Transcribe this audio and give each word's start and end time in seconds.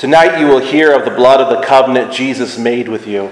Tonight 0.00 0.40
you 0.40 0.46
will 0.46 0.60
hear 0.60 0.94
of 0.94 1.04
the 1.04 1.10
blood 1.10 1.42
of 1.42 1.50
the 1.50 1.60
covenant 1.60 2.10
Jesus 2.10 2.56
made 2.56 2.88
with 2.88 3.06
you. 3.06 3.30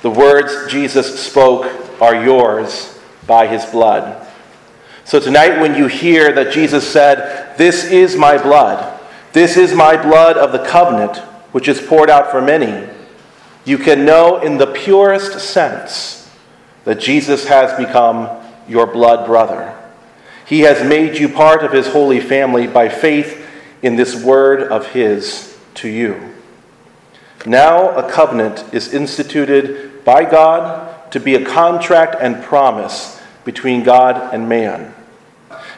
The 0.00 0.08
words 0.08 0.72
Jesus 0.72 1.20
spoke 1.20 1.70
are 2.00 2.24
yours 2.24 2.98
by 3.26 3.46
his 3.48 3.66
blood. 3.66 4.26
So 5.04 5.20
tonight, 5.20 5.60
when 5.60 5.74
you 5.74 5.86
hear 5.86 6.32
that 6.32 6.54
Jesus 6.54 6.90
said, 6.90 7.54
This 7.58 7.84
is 7.84 8.16
my 8.16 8.38
blood, 8.38 8.98
this 9.34 9.58
is 9.58 9.74
my 9.74 9.94
blood 10.02 10.38
of 10.38 10.52
the 10.52 10.64
covenant, 10.64 11.18
which 11.52 11.68
is 11.68 11.82
poured 11.82 12.08
out 12.08 12.30
for 12.30 12.40
many, 12.40 12.88
you 13.66 13.76
can 13.76 14.06
know 14.06 14.38
in 14.38 14.56
the 14.56 14.68
purest 14.68 15.38
sense 15.38 16.34
that 16.84 16.98
Jesus 16.98 17.46
has 17.46 17.76
become 17.76 18.42
your 18.66 18.86
blood 18.86 19.26
brother. 19.26 19.78
He 20.46 20.60
has 20.60 20.82
made 20.82 21.18
you 21.18 21.28
part 21.28 21.62
of 21.62 21.72
his 21.72 21.88
holy 21.88 22.20
family 22.20 22.66
by 22.66 22.88
faith 22.88 23.46
in 23.82 23.96
this 23.96 24.24
word 24.24 24.62
of 24.62 24.86
his 24.92 25.57
to 25.78 25.88
you. 25.88 26.34
Now 27.46 27.90
a 27.96 28.10
covenant 28.10 28.64
is 28.72 28.92
instituted 28.92 30.04
by 30.04 30.28
God 30.28 31.10
to 31.12 31.20
be 31.20 31.34
a 31.34 31.44
contract 31.44 32.16
and 32.20 32.42
promise 32.42 33.20
between 33.44 33.82
God 33.82 34.34
and 34.34 34.48
man. 34.48 34.94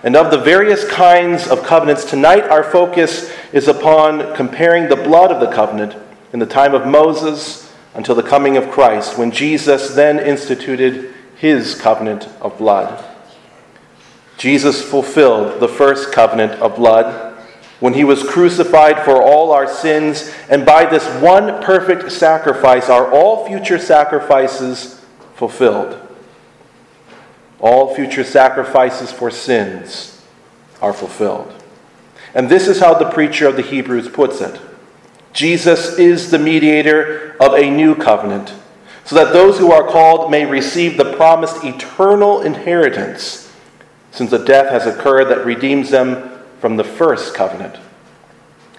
And 0.02 0.16
of 0.16 0.30
the 0.30 0.38
various 0.38 0.88
kinds 0.88 1.46
of 1.46 1.62
covenants, 1.62 2.05
tonight 2.05 2.44
our 2.44 2.64
focus 2.64 3.30
is 3.52 3.68
upon 3.68 4.34
comparing 4.34 4.88
the 4.88 4.96
blood 4.96 5.30
of 5.30 5.41
the 5.41 5.55
covenant 5.55 5.94
in 6.32 6.38
the 6.38 6.46
time 6.46 6.74
of 6.74 6.86
Moses 6.86 7.72
until 7.94 8.14
the 8.14 8.22
coming 8.22 8.56
of 8.56 8.70
Christ, 8.70 9.19
when 9.19 9.30
Jesus 9.30 9.94
then 9.94 10.19
instituted 10.19 11.12
his 11.36 11.74
covenant 11.74 12.28
of 12.41 12.56
blood. 12.56 13.05
Jesus 14.38 14.82
fulfilled 14.82 15.60
the 15.60 15.69
first 15.69 16.12
covenant 16.12 16.52
of 16.62 16.77
blood 16.77 17.30
when 17.80 17.95
he 17.95 18.05
was 18.05 18.23
crucified 18.23 19.02
for 19.05 19.23
all 19.23 19.52
our 19.52 19.66
sins, 19.66 20.33
and 20.48 20.64
by 20.64 20.84
this 20.84 21.05
one 21.23 21.62
perfect 21.62 22.12
sacrifice 22.12 22.89
are 22.89 23.11
all 23.11 23.47
future 23.47 23.78
sacrifices 23.78 25.03
fulfilled. 25.34 25.98
All 27.59 27.95
future 27.95 28.25
sacrifices 28.25 29.11
for 29.11 29.31
sins 29.31 30.22
are 30.81 30.92
fulfilled. 30.92 31.55
And 32.34 32.48
this 32.48 32.69
is 32.69 32.78
how 32.78 32.95
the 32.95 33.11
preacher 33.11 33.48
of 33.48 33.56
the 33.56 33.62
Hebrews 33.62 34.09
puts 34.09 34.41
it 34.41 34.61
Jesus 35.33 35.98
is 35.98 36.31
the 36.31 36.39
mediator 36.39 37.37
of 37.41 37.55
a 37.55 37.70
new 37.70 37.94
covenant, 37.94 38.53
so 39.05 39.17
that 39.17 39.33
those 39.33 39.59
who 39.59 39.72
are 39.72 39.89
called 39.89 40.31
may 40.31 40.44
receive 40.44 40.97
the 40.97 41.15
promised 41.15 41.65
eternal 41.65 42.42
inheritance, 42.42 43.50
since 44.11 44.33
a 44.33 44.44
death 44.44 44.70
has 44.70 44.87
occurred 44.87 45.27
that 45.27 45.47
redeems 45.47 45.91
them 45.91 46.30
from 46.61 46.77
the 46.77 46.84
first 46.84 47.34
covenant. 47.34 47.77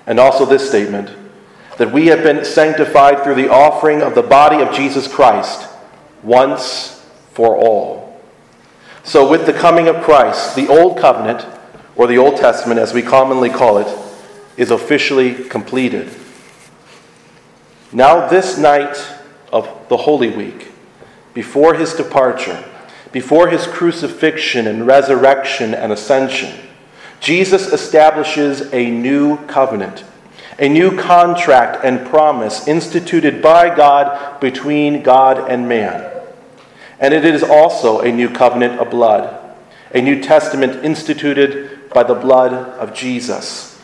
And 0.06 0.20
also 0.20 0.46
this 0.46 0.68
statement 0.68 1.10
that 1.78 1.92
we 1.92 2.08
have 2.08 2.24
been 2.24 2.46
sanctified 2.46 3.24
through 3.24 3.36
the 3.36 3.50
offering 3.50 4.02
of 4.02 4.14
the 4.14 4.22
body 4.22 4.62
of 4.62 4.74
Jesus 4.74 5.08
Christ 5.08 5.68
once 6.22 7.04
for 7.32 7.58
all. 7.58 8.22
So, 9.04 9.28
with 9.30 9.48
the 9.48 9.54
coming 9.54 9.88
of 9.88 10.04
Christ, 10.04 10.56
the 10.56 10.68
Old 10.68 11.00
Covenant, 11.00 11.46
or 11.96 12.06
the 12.06 12.20
Old 12.20 12.38
Testament 12.38 12.80
as 12.80 12.94
we 12.94 13.02
commonly 13.02 13.50
call 13.50 13.80
it, 13.80 13.88
is 14.58 14.70
officially 14.70 15.34
completed. 15.34 16.12
Now, 17.92 18.28
this 18.28 18.59
night 18.59 18.96
of 19.52 19.68
the 19.90 19.98
Holy 19.98 20.30
Week, 20.30 20.68
before 21.34 21.74
his 21.74 21.94
departure, 21.94 22.64
before 23.12 23.50
his 23.50 23.66
crucifixion 23.66 24.68
and 24.68 24.86
resurrection 24.86 25.74
and 25.74 25.92
ascension, 25.92 26.54
Jesus 27.22 27.72
establishes 27.72 28.74
a 28.74 28.90
new 28.90 29.38
covenant, 29.46 30.04
a 30.58 30.68
new 30.68 30.98
contract 30.98 31.86
and 31.86 32.06
promise 32.08 32.68
instituted 32.68 33.44
by 33.44 33.74
God 33.74 34.42
between 34.42 35.04
God 35.04 35.50
and 35.50 35.70
man. 35.70 36.12
And 37.00 37.14
it 37.14 37.24
is 37.24 37.44
also 37.44 38.00
a 38.00 38.12
new 38.12 38.28
covenant 38.28 38.80
of 38.80 38.90
blood, 38.90 39.40
a 39.94 40.02
new 40.02 40.20
testament 40.20 40.84
instituted 40.84 41.90
by 41.94 42.02
the 42.02 42.16
blood 42.16 42.54
of 42.54 42.92
Jesus. 42.96 43.80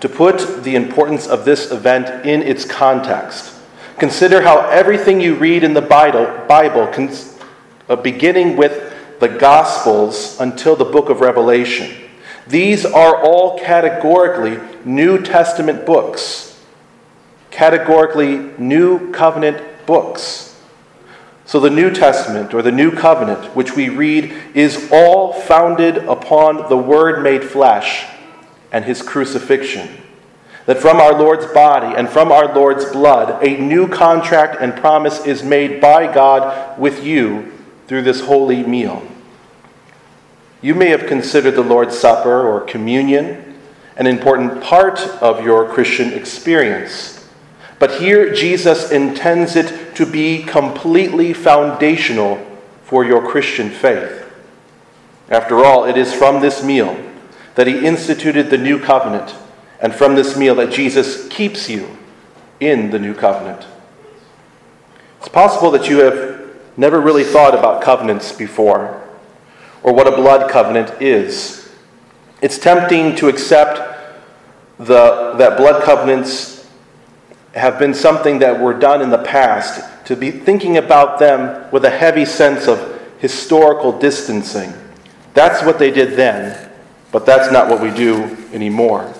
To 0.00 0.08
put 0.08 0.62
the 0.62 0.74
importance 0.74 1.26
of 1.26 1.46
this 1.46 1.72
event 1.72 2.26
in 2.26 2.42
its 2.42 2.66
context, 2.66 3.54
consider 3.98 4.42
how 4.42 4.68
everything 4.68 5.22
you 5.22 5.36
read 5.36 5.64
in 5.64 5.72
the 5.72 5.80
Bible, 5.80 6.26
uh, 7.88 7.96
beginning 7.96 8.58
with 8.58 8.92
the 9.20 9.28
Gospels 9.28 10.38
until 10.38 10.76
the 10.76 10.84
book 10.84 11.08
of 11.08 11.20
Revelation, 11.20 12.05
these 12.46 12.84
are 12.84 13.22
all 13.24 13.58
categorically 13.58 14.60
New 14.84 15.20
Testament 15.22 15.84
books, 15.84 16.62
categorically 17.50 18.52
New 18.58 19.10
Covenant 19.10 19.86
books. 19.86 20.60
So 21.44 21.60
the 21.60 21.70
New 21.70 21.90
Testament 21.90 22.54
or 22.54 22.62
the 22.62 22.72
New 22.72 22.90
Covenant, 22.90 23.56
which 23.56 23.74
we 23.74 23.88
read, 23.88 24.32
is 24.54 24.88
all 24.92 25.32
founded 25.32 25.96
upon 25.98 26.68
the 26.68 26.76
Word 26.76 27.22
made 27.22 27.44
flesh 27.44 28.06
and 28.72 28.84
his 28.84 29.02
crucifixion. 29.02 29.88
That 30.66 30.78
from 30.78 30.96
our 30.96 31.16
Lord's 31.16 31.46
body 31.46 31.96
and 31.96 32.08
from 32.08 32.32
our 32.32 32.52
Lord's 32.52 32.84
blood, 32.86 33.44
a 33.46 33.56
new 33.56 33.86
contract 33.86 34.60
and 34.60 34.74
promise 34.74 35.24
is 35.24 35.44
made 35.44 35.80
by 35.80 36.12
God 36.12 36.78
with 36.78 37.04
you 37.04 37.52
through 37.86 38.02
this 38.02 38.20
holy 38.22 38.64
meal. 38.64 39.06
You 40.62 40.74
may 40.74 40.88
have 40.88 41.06
considered 41.06 41.52
the 41.52 41.62
Lord's 41.62 41.98
Supper 41.98 42.46
or 42.46 42.60
communion 42.62 43.54
an 43.96 44.06
important 44.06 44.62
part 44.62 45.00
of 45.22 45.44
your 45.44 45.68
Christian 45.68 46.12
experience. 46.12 47.28
But 47.78 48.00
here, 48.00 48.32
Jesus 48.32 48.90
intends 48.90 49.56
it 49.56 49.94
to 49.96 50.06
be 50.06 50.42
completely 50.42 51.32
foundational 51.32 52.44
for 52.84 53.04
your 53.04 53.26
Christian 53.26 53.70
faith. 53.70 54.24
After 55.28 55.64
all, 55.64 55.84
it 55.84 55.96
is 55.96 56.12
from 56.12 56.40
this 56.40 56.62
meal 56.62 56.98
that 57.54 57.66
he 57.66 57.86
instituted 57.86 58.50
the 58.50 58.58
new 58.58 58.78
covenant, 58.78 59.34
and 59.80 59.94
from 59.94 60.14
this 60.14 60.36
meal 60.36 60.54
that 60.56 60.70
Jesus 60.70 61.26
keeps 61.28 61.68
you 61.68 61.96
in 62.60 62.90
the 62.90 62.98
new 62.98 63.14
covenant. 63.14 63.66
It's 65.18 65.28
possible 65.28 65.70
that 65.72 65.88
you 65.88 65.98
have 65.98 66.54
never 66.76 67.00
really 67.00 67.24
thought 67.24 67.54
about 67.54 67.82
covenants 67.82 68.32
before 68.32 69.05
or 69.86 69.94
what 69.94 70.08
a 70.08 70.10
blood 70.10 70.50
covenant 70.50 71.00
is. 71.00 71.72
It's 72.42 72.58
tempting 72.58 73.14
to 73.16 73.28
accept 73.28 73.78
the, 74.78 75.34
that 75.38 75.56
blood 75.56 75.84
covenants 75.84 76.68
have 77.54 77.78
been 77.78 77.94
something 77.94 78.40
that 78.40 78.60
were 78.60 78.74
done 78.74 79.00
in 79.00 79.10
the 79.10 79.22
past, 79.22 79.80
to 80.06 80.16
be 80.16 80.32
thinking 80.32 80.76
about 80.76 81.20
them 81.20 81.70
with 81.70 81.84
a 81.84 81.90
heavy 81.90 82.24
sense 82.24 82.66
of 82.66 83.00
historical 83.18 83.96
distancing. 83.96 84.74
That's 85.34 85.64
what 85.64 85.78
they 85.78 85.92
did 85.92 86.16
then, 86.16 86.70
but 87.12 87.24
that's 87.24 87.52
not 87.52 87.68
what 87.68 87.80
we 87.80 87.90
do 87.90 88.36
anymore. 88.52 89.14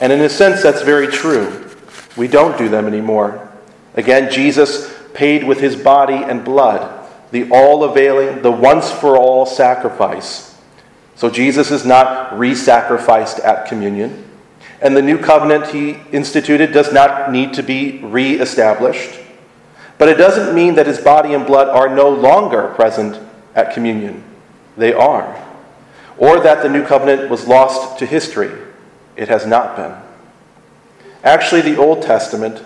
And 0.00 0.12
in 0.12 0.20
a 0.20 0.28
sense, 0.28 0.62
that's 0.64 0.82
very 0.82 1.06
true. 1.06 1.70
We 2.16 2.26
don't 2.26 2.58
do 2.58 2.68
them 2.68 2.86
anymore. 2.86 3.48
Again, 3.94 4.32
Jesus 4.32 4.92
paid 5.14 5.44
with 5.44 5.60
his 5.60 5.76
body 5.76 6.14
and 6.14 6.44
blood 6.44 6.99
the 7.30 7.50
all 7.50 7.84
availing, 7.84 8.42
the 8.42 8.50
once 8.50 8.90
for 8.90 9.16
all 9.16 9.46
sacrifice. 9.46 10.58
So 11.14 11.30
Jesus 11.30 11.70
is 11.70 11.84
not 11.84 12.38
re 12.38 12.54
sacrificed 12.54 13.40
at 13.40 13.66
communion. 13.66 14.26
And 14.80 14.96
the 14.96 15.02
new 15.02 15.18
covenant 15.18 15.68
he 15.68 15.98
instituted 16.12 16.72
does 16.72 16.92
not 16.92 17.30
need 17.30 17.52
to 17.54 17.62
be 17.62 17.98
re 17.98 18.40
established. 18.40 19.20
But 19.98 20.08
it 20.08 20.16
doesn't 20.16 20.54
mean 20.54 20.76
that 20.76 20.86
his 20.86 20.98
body 20.98 21.34
and 21.34 21.46
blood 21.46 21.68
are 21.68 21.94
no 21.94 22.08
longer 22.08 22.68
present 22.68 23.18
at 23.54 23.74
communion. 23.74 24.24
They 24.76 24.94
are. 24.94 25.46
Or 26.16 26.40
that 26.40 26.62
the 26.62 26.70
new 26.70 26.84
covenant 26.86 27.28
was 27.30 27.46
lost 27.46 27.98
to 27.98 28.06
history. 28.06 28.50
It 29.16 29.28
has 29.28 29.46
not 29.46 29.76
been. 29.76 29.94
Actually, 31.22 31.60
the 31.60 31.76
Old 31.76 32.02
Testament, 32.02 32.64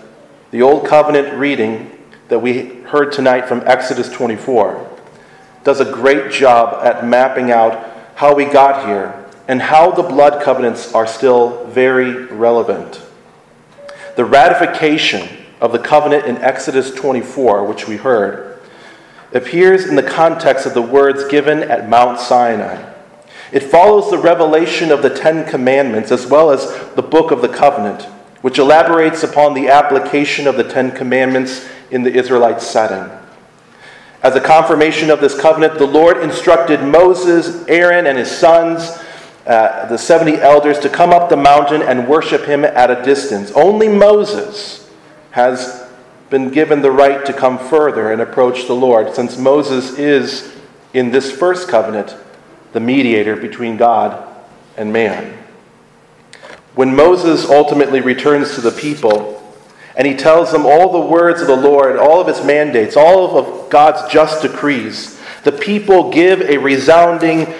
the 0.51 0.61
Old 0.61 0.87
Covenant 0.87 1.37
reading, 1.37 1.91
that 2.27 2.39
we 2.39 2.81
heard 2.83 3.11
tonight 3.11 3.47
from 3.47 3.61
Exodus 3.65 4.11
24 4.11 4.91
does 5.63 5.79
a 5.79 5.91
great 5.91 6.31
job 6.31 6.83
at 6.83 7.05
mapping 7.05 7.51
out 7.51 7.91
how 8.15 8.33
we 8.33 8.45
got 8.45 8.87
here 8.87 9.25
and 9.47 9.61
how 9.61 9.91
the 9.91 10.03
blood 10.03 10.41
covenants 10.41 10.93
are 10.93 11.05
still 11.05 11.65
very 11.65 12.25
relevant. 12.25 13.01
The 14.15 14.25
ratification 14.25 15.27
of 15.61 15.71
the 15.71 15.79
covenant 15.79 16.25
in 16.25 16.37
Exodus 16.37 16.93
24, 16.93 17.65
which 17.65 17.87
we 17.87 17.97
heard, 17.97 18.59
appears 19.33 19.85
in 19.85 19.95
the 19.95 20.03
context 20.03 20.65
of 20.65 20.73
the 20.73 20.81
words 20.81 21.25
given 21.25 21.63
at 21.63 21.89
Mount 21.89 22.19
Sinai. 22.19 22.93
It 23.51 23.63
follows 23.63 24.09
the 24.09 24.17
revelation 24.17 24.91
of 24.91 25.01
the 25.01 25.09
Ten 25.09 25.47
Commandments 25.47 26.11
as 26.11 26.25
well 26.25 26.51
as 26.51 26.65
the 26.95 27.01
book 27.01 27.31
of 27.31 27.41
the 27.41 27.49
covenant, 27.49 28.03
which 28.41 28.57
elaborates 28.57 29.23
upon 29.23 29.53
the 29.53 29.67
application 29.67 30.47
of 30.47 30.57
the 30.57 30.63
Ten 30.63 30.91
Commandments 30.91 31.67
in 31.95 32.03
the 32.03 32.13
Israelite 32.13 32.61
setting. 32.61 33.09
As 34.21 34.35
a 34.35 34.41
confirmation 34.41 35.09
of 35.09 35.21
this 35.21 35.39
covenant, 35.39 35.79
the 35.79 35.87
Lord 35.87 36.17
instructed 36.17 36.81
Moses, 36.81 37.65
Aaron, 37.69 38.05
and 38.05 38.17
his 38.17 38.29
sons 38.29 38.99
uh, 39.47 39.85
the 39.85 39.97
70 39.97 40.41
elders 40.41 40.79
to 40.79 40.89
come 40.89 41.11
up 41.11 41.29
the 41.29 41.37
mountain 41.37 41.81
and 41.81 42.07
worship 42.07 42.45
him 42.45 42.65
at 42.65 42.91
a 42.91 43.01
distance. 43.03 43.51
Only 43.51 43.87
Moses 43.87 44.91
has 45.31 45.87
been 46.29 46.49
given 46.49 46.81
the 46.81 46.91
right 46.91 47.25
to 47.27 47.31
come 47.31 47.57
further 47.57 48.11
and 48.11 48.21
approach 48.21 48.67
the 48.67 48.75
Lord, 48.75 49.13
since 49.15 49.37
Moses 49.37 49.97
is, 49.97 50.53
in 50.93 51.11
this 51.11 51.31
first 51.31 51.69
covenant, 51.69 52.13
the 52.73 52.81
mediator 52.81 53.37
between 53.37 53.77
God 53.77 54.27
and 54.75 54.91
man. 54.91 55.37
When 56.73 56.93
Moses 56.93 57.45
ultimately 57.45 58.01
returns 58.01 58.55
to 58.55 58.61
the 58.61 58.71
people, 58.71 59.44
and 59.95 60.05
he 60.05 60.15
tells 60.15 60.51
them 60.51 60.65
all 60.65 60.91
the 60.91 61.07
words 61.07 61.41
of 61.41 61.47
the 61.47 61.55
Lord, 61.55 61.97
all 61.97 62.19
of 62.19 62.27
his 62.27 62.45
mandates, 62.45 62.97
all 62.97 63.37
of 63.37 63.69
God's 63.69 64.11
just 64.11 64.41
decrees, 64.41 65.19
the 65.43 65.51
people 65.51 66.11
give 66.11 66.41
a 66.41 66.57
resounding 66.57 67.53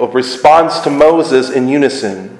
response 0.00 0.80
to 0.80 0.90
Moses 0.90 1.50
in 1.50 1.68
unison. 1.68 2.38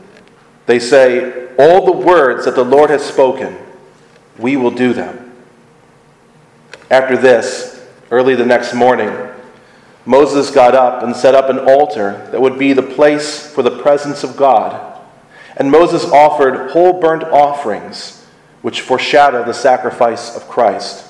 They 0.67 0.79
say, 0.79 1.49
All 1.59 1.85
the 1.85 1.93
words 1.93 2.45
that 2.45 2.55
the 2.55 2.65
Lord 2.65 2.91
has 2.91 3.05
spoken, 3.05 3.57
we 4.39 4.57
will 4.57 4.71
do 4.71 4.93
them. 4.93 5.33
After 6.91 7.17
this, 7.17 7.87
early 8.11 8.35
the 8.35 8.47
next 8.47 8.75
morning, 8.75 9.15
Moses 10.05 10.51
got 10.51 10.75
up 10.75 11.03
and 11.03 11.15
set 11.17 11.35
up 11.35 11.51
an 11.51 11.59
altar 11.59 12.29
that 12.31 12.41
would 12.41 12.59
be 12.59 12.73
the 12.73 12.83
place 12.83 13.53
for 13.53 13.63
the 13.63 13.83
presence 13.83 14.23
of 14.23 14.37
God. 14.37 15.01
And 15.57 15.71
Moses 15.71 16.05
offered 16.05 16.71
whole 16.71 17.01
burnt 17.01 17.25
offerings, 17.25 18.26
which 18.67 18.81
foreshadow 18.81 19.45
the 19.45 19.55
sacrifice 19.55 20.35
of 20.35 20.49
Christ. 20.49 21.07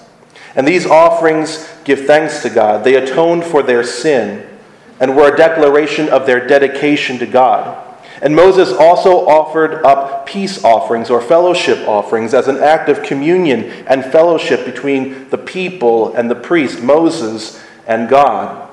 And 0.56 0.69
these 0.69 0.85
offerings 0.85 1.67
give 1.85 2.05
thanks 2.05 2.43
to 2.43 2.50
God. 2.50 2.85
They 2.85 2.97
atoned 2.97 3.44
for 3.44 3.62
their 3.62 3.82
sin 3.82 4.47
and 5.00 5.17
were 5.17 5.32
a 5.32 5.37
declaration 5.38 6.11
of 6.11 6.26
their 6.26 6.47
dedication 6.47 7.17
to 7.17 7.25
God. 7.25 7.82
And 8.20 8.37
Moses 8.37 8.73
also 8.73 9.26
offered 9.26 9.87
up 9.87 10.26
peace 10.26 10.62
offerings 10.64 11.08
or 11.08 11.23
fellowship 11.23 11.88
offerings 11.88 12.35
as 12.35 12.47
an 12.47 12.58
act 12.58 12.91
of 12.91 13.03
communion 13.03 13.70
and 13.87 14.05
fellowship 14.05 14.67
between 14.67 15.31
the 15.31 15.38
people 15.38 16.14
and 16.14 16.31
the 16.31 16.35
priest, 16.35 16.82
Moses 16.82 17.64
and 17.87 18.11
God. 18.11 18.69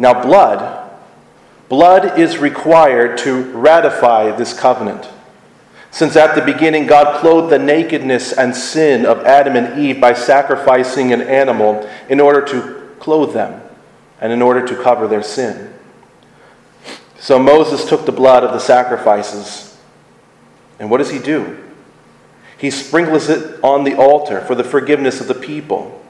Now, 0.00 0.20
blood, 0.20 0.90
blood 1.68 2.18
is 2.18 2.38
required 2.38 3.18
to 3.18 3.44
ratify 3.52 4.34
this 4.36 4.52
covenant. 4.52 5.08
Since 5.96 6.14
at 6.14 6.34
the 6.34 6.42
beginning 6.42 6.86
God 6.86 7.22
clothed 7.22 7.50
the 7.50 7.58
nakedness 7.58 8.34
and 8.34 8.54
sin 8.54 9.06
of 9.06 9.24
Adam 9.24 9.56
and 9.56 9.82
Eve 9.82 9.98
by 9.98 10.12
sacrificing 10.12 11.10
an 11.10 11.22
animal 11.22 11.88
in 12.10 12.20
order 12.20 12.44
to 12.48 12.94
clothe 13.00 13.32
them 13.32 13.62
and 14.20 14.30
in 14.30 14.42
order 14.42 14.66
to 14.66 14.82
cover 14.82 15.08
their 15.08 15.22
sin. 15.22 15.72
So 17.18 17.38
Moses 17.38 17.88
took 17.88 18.04
the 18.04 18.12
blood 18.12 18.44
of 18.44 18.52
the 18.52 18.58
sacrifices, 18.58 19.74
and 20.78 20.90
what 20.90 20.98
does 20.98 21.10
he 21.10 21.18
do? 21.18 21.64
He 22.58 22.70
sprinkles 22.70 23.30
it 23.30 23.58
on 23.64 23.84
the 23.84 23.96
altar 23.96 24.42
for 24.42 24.54
the 24.54 24.64
forgiveness 24.64 25.22
of 25.22 25.28
the 25.28 25.34
people. 25.34 26.04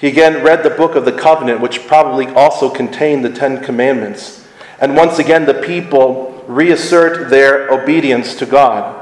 He 0.00 0.08
again 0.08 0.42
read 0.42 0.64
the 0.64 0.70
book 0.70 0.96
of 0.96 1.04
the 1.04 1.12
covenant, 1.12 1.60
which 1.60 1.86
probably 1.86 2.26
also 2.26 2.68
contained 2.68 3.24
the 3.24 3.30
Ten 3.30 3.62
Commandments. 3.62 4.44
And 4.80 4.96
once 4.96 5.20
again, 5.20 5.46
the 5.46 5.54
people 5.54 6.37
reassert 6.48 7.30
their 7.30 7.70
obedience 7.70 8.34
to 8.36 8.46
God. 8.46 8.96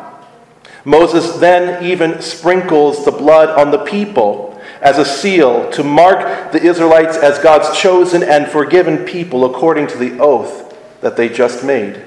Moses 0.84 1.37
then 1.37 1.84
even 1.84 2.20
sprinkles 2.20 3.04
the 3.04 3.10
blood 3.10 3.48
on 3.48 3.70
the 3.70 3.84
people 3.84 4.60
as 4.81 4.98
a 4.98 5.04
seal 5.04 5.70
to 5.70 5.82
mark 5.82 6.52
the 6.52 6.62
Israelites 6.62 7.16
as 7.16 7.38
God's 7.38 7.76
chosen 7.78 8.22
and 8.22 8.46
forgiven 8.46 9.04
people 9.04 9.44
according 9.44 9.87
to 9.88 9.96
the 9.96 10.19
oath 10.19 10.76
that 11.00 11.16
they 11.16 11.28
just 11.28 11.64
made. 11.64 12.02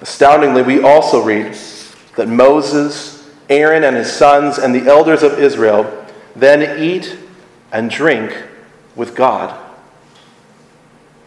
Astoundingly, 0.00 0.62
we 0.62 0.82
also 0.82 1.22
read 1.22 1.56
that 2.16 2.28
Moses, 2.28 3.30
Aaron, 3.48 3.84
and 3.84 3.96
his 3.96 4.12
sons, 4.12 4.58
and 4.58 4.74
the 4.74 4.88
elders 4.88 5.22
of 5.22 5.38
Israel 5.38 6.06
then 6.34 6.82
eat 6.82 7.16
and 7.70 7.90
drink 7.90 8.36
with 8.96 9.14
God. 9.14 9.58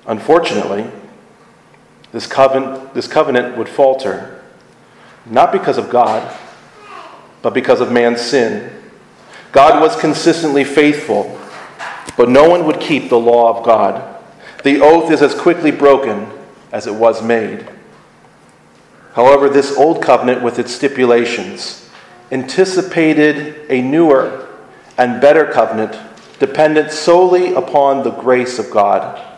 Unfortunately, 0.08 0.90
this 2.16 2.26
covenant, 2.26 2.94
this 2.94 3.08
covenant 3.08 3.58
would 3.58 3.68
falter, 3.68 4.42
not 5.26 5.52
because 5.52 5.78
of 5.78 5.90
God, 5.90 6.40
but 7.42 7.54
because 7.54 7.82
of 7.82 7.92
man's 7.92 8.22
sin 8.22 8.72
God 9.56 9.82
was 9.82 9.96
consistently 9.96 10.66
faithful, 10.66 11.40
but 12.18 12.28
no 12.28 12.50
one 12.50 12.66
would 12.66 12.82
keep 12.82 13.08
the 13.08 13.18
law 13.18 13.58
of 13.58 13.66
God. 13.66 14.22
The 14.66 14.82
oath 14.82 15.10
is 15.10 15.22
as 15.22 15.34
quickly 15.34 15.72
broken 15.72 16.28
as 16.74 16.88
it 16.88 16.94
was 16.94 17.24
made. 17.24 17.66
However, 19.14 19.48
this 19.48 19.78
old 19.78 20.04
covenant 20.04 20.44
with 20.44 20.60
its 20.60 20.76
stipulations 20.76 21.90
anticipated 22.34 23.66
a 23.70 23.82
newer 23.82 24.50
and 24.98 25.22
better 25.22 25.46
covenant 25.46 25.98
dependent 26.38 26.92
solely 26.92 27.54
upon 27.54 28.04
the 28.04 28.12
grace 28.12 28.60
of 28.60 28.70
God. 28.70 29.35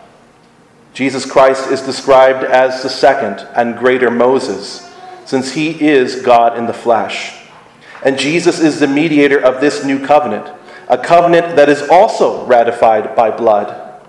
Jesus 0.98 1.28
Christ 1.28 1.70
is 1.70 1.84
described 1.84 2.44
as 2.44 2.82
the 2.82 2.90
second 2.90 3.48
and 3.54 3.78
greater 3.78 4.10
Moses, 4.10 4.92
since 5.26 5.52
he 5.52 5.80
is 5.80 6.24
God 6.24 6.58
in 6.58 6.66
the 6.66 6.74
flesh. 6.74 7.38
And 8.04 8.18
Jesus 8.18 8.60
is 8.60 8.80
the 8.80 8.88
mediator 8.88 9.40
of 9.40 9.62
this 9.62 9.86
new 9.86 10.04
covenant, 10.04 10.52
a 10.90 10.98
covenant 10.98 11.56
that 11.56 11.70
is 11.70 11.88
also 11.88 12.48
ratified 12.48 13.16
by 13.16 13.30
blood. 13.30 14.02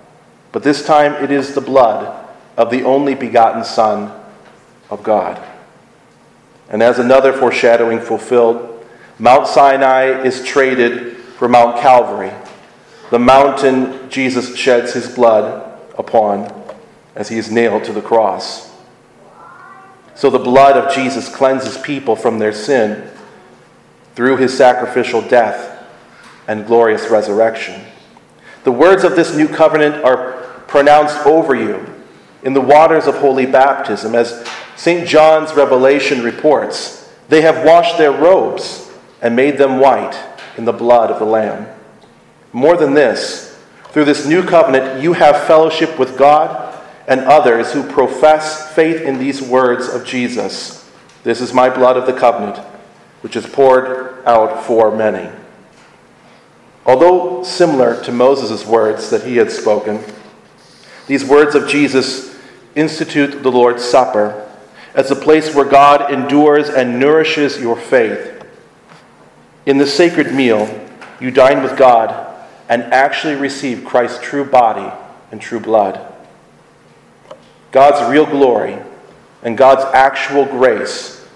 But 0.51 0.63
this 0.63 0.83
time 0.83 1.13
it 1.23 1.31
is 1.31 1.55
the 1.55 1.61
blood 1.61 2.27
of 2.57 2.71
the 2.71 2.85
only 2.85 3.15
begotten 3.15 3.65
Son 3.65 4.11
of 4.89 5.03
God. 5.03 5.39
And 6.71 6.83
as 6.83 6.99
another 6.99 7.35
foreshadowing 7.35 8.01
fulfilled, 8.01 8.83
Mount 9.19 9.47
Sinai 9.47 10.23
is 10.23 10.43
traded 10.43 11.19
for 11.19 11.49
Mount 11.49 11.83
Calvary, 11.83 12.33
the 13.11 13.19
mountain 13.19 14.09
Jesus 14.09 14.57
sheds 14.57 14.95
his 14.95 15.15
blood 15.15 15.79
upon 15.99 16.68
as 17.19 17.29
he 17.29 17.37
is 17.37 17.51
nailed 17.51 17.83
to 17.83 17.93
the 17.93 18.01
cross. 18.01 18.73
So 20.15 20.31
the 20.31 20.39
blood 20.39 20.77
of 20.77 20.95
Jesus 20.95 21.29
cleanses 21.29 21.77
people 21.77 22.15
from 22.15 22.39
their 22.39 22.53
sin 22.53 23.11
through 24.15 24.37
his 24.37 24.57
sacrificial 24.57 25.21
death 25.21 25.85
and 26.47 26.65
glorious 26.65 27.11
resurrection. 27.11 27.83
The 28.63 28.71
words 28.73 29.03
of 29.03 29.17
this 29.17 29.37
new 29.37 29.49
covenant 29.49 30.05
are 30.05 30.45
pronounced 30.69 31.27
over 31.27 31.57
you 31.57 31.85
in 32.45 32.55
the 32.55 32.61
waters 32.61 33.09
of 33.09 33.17
holy 33.17 33.47
baptism, 33.47 34.15
as 34.15 34.49
St. 34.77 35.07
John's 35.09 35.53
Revelation 35.55 36.23
reports. 36.23 37.13
They 37.29 37.41
have 37.41 37.67
washed 37.67 37.99
their 37.99 38.13
robes 38.13 38.93
and 39.21 39.35
made 39.35 39.59
them 39.59 39.81
white 39.81 40.17
in 40.57 40.65
the 40.65 40.73
blood 40.73 41.11
of 41.11 41.19
the 41.19 41.25
Lamb. 41.25 41.67
More 42.53 42.77
than 42.77 42.95
this, 42.95 43.61
through 43.89 44.05
this 44.05 44.25
new 44.25 44.45
covenant, 44.45 45.03
you 45.03 45.15
have 45.15 45.47
fellowship 45.49 45.99
with 45.99 46.17
God 46.17 46.68
and 47.09 47.21
others 47.23 47.73
who 47.73 47.83
profess 47.83 48.73
faith 48.75 49.01
in 49.01 49.19
these 49.19 49.43
words 49.43 49.89
of 49.89 50.05
Jesus. 50.05 50.89
This 51.25 51.41
is 51.41 51.53
my 51.55 51.71
blood 51.71 51.97
of 51.97 52.07
the 52.07 52.13
covenant 52.13 52.59
which 53.23 53.35
is 53.35 53.47
poured 53.47 54.25
out 54.27 54.65
for 54.65 54.95
many. 54.95 55.29
Although 56.87 57.43
similar 57.43 58.03
to 58.05 58.13
Moses' 58.13 58.65
words 58.65 59.11
that 59.11 59.25
he 59.25 59.37
had 59.37 59.51
spoken, 59.51 60.05
these 61.07 61.25
words 61.25 61.55
of 61.55 61.69
Jesus 61.69 62.39
institute 62.75 63.43
the 63.43 63.51
Lord's 63.51 63.83
Supper 63.83 64.49
as 64.95 65.11
a 65.11 65.17
place 65.17 65.55
where 65.55 65.65
God 65.65 66.13
endures 66.13 66.69
and 66.69 67.01
nourishes 67.01 67.59
your 67.59 67.77
faith. 67.77 68.45
In 69.67 69.79
the 69.79 69.87
sacred 69.87 70.35
meal, 70.35 70.69
you 71.21 71.31
dine 71.31 71.63
with 71.63 71.77
God 71.77 72.27
and 72.69 72.83
actually 72.85 73.35
receive 73.35 73.85
Christ's 73.85 74.23
true 74.23 74.45
body 74.45 74.95
and 75.33 75.41
true 75.41 75.61
blood. 75.61 76.15
God's 77.71 78.11
real 78.11 78.27
glory 78.27 78.79
and 79.43 79.57
God's 79.57 79.85
actual 79.95 80.45
grace 80.45 81.27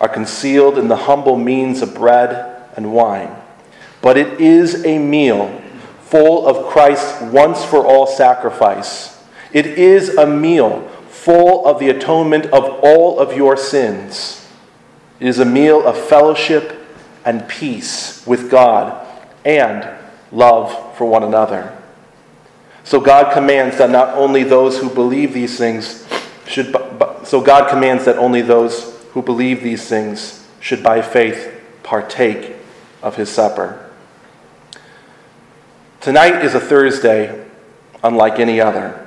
are 0.00 0.08
concealed 0.08 0.78
in 0.78 0.88
the 0.88 0.96
humble 0.96 1.36
means 1.36 1.82
of 1.82 1.94
bread 1.94 2.68
and 2.76 2.92
wine. 2.92 3.34
But 4.00 4.16
it 4.16 4.40
is 4.40 4.84
a 4.84 4.98
meal 4.98 5.60
full 6.02 6.46
of 6.46 6.72
Christ's 6.72 7.20
once 7.22 7.64
for 7.64 7.86
all 7.86 8.06
sacrifice. 8.06 9.22
It 9.52 9.66
is 9.66 10.16
a 10.16 10.26
meal 10.26 10.88
full 11.08 11.66
of 11.66 11.78
the 11.78 11.90
atonement 11.90 12.46
of 12.46 12.64
all 12.82 13.18
of 13.18 13.36
your 13.36 13.56
sins. 13.56 14.48
It 15.18 15.26
is 15.26 15.38
a 15.38 15.44
meal 15.44 15.86
of 15.86 15.98
fellowship 15.98 16.76
and 17.24 17.46
peace 17.46 18.26
with 18.26 18.50
God 18.50 19.06
and 19.44 19.86
love 20.32 20.96
for 20.96 21.04
one 21.04 21.22
another. 21.22 21.76
So 22.90 22.98
God 22.98 23.32
commands 23.32 23.78
that 23.78 23.88
not 23.88 24.16
only 24.16 24.42
those 24.42 24.80
who 24.80 24.90
believe 24.90 25.32
these 25.32 25.56
things 25.56 26.04
should 26.48 26.74
so 27.22 27.40
God 27.40 27.70
commands 27.70 28.04
that 28.06 28.18
only 28.18 28.42
those 28.42 29.00
who 29.12 29.22
believe 29.22 29.62
these 29.62 29.88
things 29.88 30.44
should 30.58 30.82
by 30.82 31.00
faith 31.00 31.54
partake 31.84 32.56
of 33.00 33.14
his 33.14 33.28
supper. 33.28 33.88
Tonight 36.00 36.44
is 36.44 36.56
a 36.56 36.60
Thursday 36.60 37.46
unlike 38.02 38.40
any 38.40 38.60
other. 38.60 39.06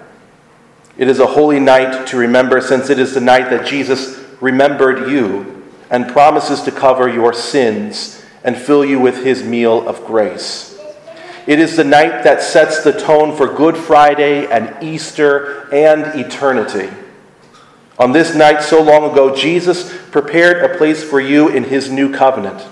It 0.98 1.10
is 1.10 1.20
a 1.20 1.28
holy 1.28 1.60
night 1.60 2.08
to 2.08 2.16
remember 2.16 2.62
since 2.62 2.90
it 2.90 3.00
is 3.00 3.14
the 3.14 3.20
night 3.20 3.50
that 3.50 3.68
Jesus 3.68 4.24
remembered 4.40 5.12
you 5.12 5.62
and 5.90 6.08
promises 6.08 6.62
to 6.62 6.72
cover 6.72 7.10
your 7.10 7.34
sins 7.34 8.24
and 8.46 8.56
fill 8.56 8.86
you 8.86 9.02
with 9.02 9.26
his 9.26 9.44
meal 9.44 9.86
of 9.86 10.06
grace. 10.06 10.73
It 11.46 11.60
is 11.60 11.76
the 11.76 11.84
night 11.84 12.24
that 12.24 12.42
sets 12.42 12.84
the 12.84 12.94
tone 12.94 13.36
for 13.36 13.54
Good 13.54 13.76
Friday 13.76 14.48
and 14.48 14.82
Easter 14.82 15.68
and 15.74 16.18
eternity. 16.18 16.90
On 18.00 18.14
this 18.14 18.34
night, 18.34 18.62
so 18.64 18.82
long 18.82 19.12
ago, 19.12 19.36
Jesus 19.36 19.94
prepared 20.10 20.64
a 20.64 20.78
place 20.78 21.04
for 21.04 21.20
you 21.20 21.50
in 21.50 21.66
his 21.66 21.92
new 21.92 22.14
covenant. 22.14 22.66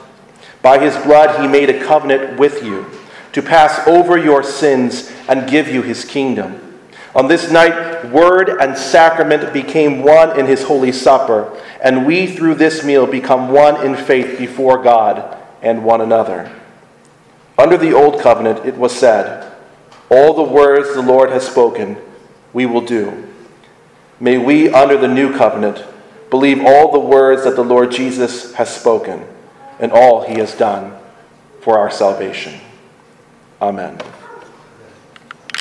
By 0.62 0.80
his 0.80 0.96
blood, 1.04 1.42
he 1.42 1.48
made 1.48 1.70
a 1.70 1.84
covenant 1.84 2.40
with 2.40 2.64
you 2.64 2.86
to 3.34 3.42
pass 3.42 3.86
over 3.88 4.18
your 4.18 4.42
sins 4.42 5.12
and 5.28 5.50
give 5.50 5.68
you 5.68 5.82
his 5.82 6.06
kingdom. 6.06 6.80
On 7.14 7.28
this 7.28 7.52
night, 7.52 8.10
word 8.10 8.50
and 8.50 8.78
sacrament 8.78 9.52
became 9.52 10.02
one 10.02 10.40
in 10.40 10.46
his 10.46 10.64
holy 10.64 10.94
supper, 10.94 11.62
and 11.84 12.06
we, 12.06 12.26
through 12.26 12.56
this 12.56 12.86
meal, 12.86 13.06
become 13.06 13.50
one 13.52 13.86
in 13.86 13.98
faith 13.98 14.38
before 14.38 14.82
God 14.82 15.38
and 15.62 15.84
one 15.84 16.00
another. 16.00 16.61
Under 17.62 17.78
the 17.78 17.94
old 17.94 18.20
covenant, 18.20 18.66
it 18.66 18.76
was 18.76 18.92
said, 18.92 19.48
All 20.10 20.34
the 20.34 20.42
words 20.42 20.96
the 20.96 21.02
Lord 21.04 21.30
has 21.30 21.46
spoken, 21.46 21.96
we 22.54 22.66
will 22.66 22.82
do. 22.82 23.32
May 24.20 24.40
we, 24.40 24.74
under 24.74 24.98
the 24.98 25.08
new 25.08 25.32
covenant, 25.32 25.86
believe 26.32 26.60
all 26.66 26.92
the 26.92 27.00
words 27.00 27.44
that 27.44 27.56
the 27.56 27.64
Lord 27.64 27.92
Jesus 27.92 28.52
has 28.56 28.76
spoken 28.76 29.24
and 29.80 29.92
all 29.92 30.24
he 30.24 30.40
has 30.40 30.56
done 30.56 30.98
for 31.62 31.78
our 31.78 31.92
salvation. 31.92 32.60
Amen. 33.62 34.00